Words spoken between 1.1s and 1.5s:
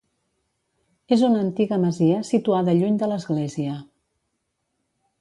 És una